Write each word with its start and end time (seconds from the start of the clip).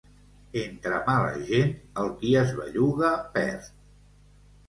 Entre 0.59 1.01
mala 1.09 1.33
gent, 1.49 1.75
el 2.03 2.09
qui 2.21 2.33
es 2.41 2.53
belluga 2.61 3.11
perd. 3.37 3.69